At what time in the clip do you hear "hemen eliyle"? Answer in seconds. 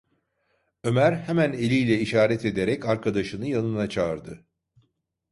1.13-1.99